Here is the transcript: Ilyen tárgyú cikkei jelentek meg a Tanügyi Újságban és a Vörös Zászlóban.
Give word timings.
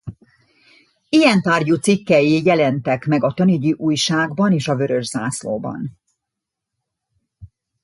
Ilyen 1.09 1.41
tárgyú 1.41 1.75
cikkei 1.75 2.45
jelentek 2.45 3.05
meg 3.05 3.23
a 3.23 3.31
Tanügyi 3.33 3.71
Újságban 3.77 4.51
és 4.51 4.67
a 4.67 4.75
Vörös 4.75 5.05
Zászlóban. 5.07 5.99